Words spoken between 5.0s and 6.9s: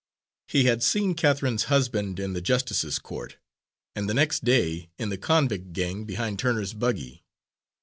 the convict gang behind Turner's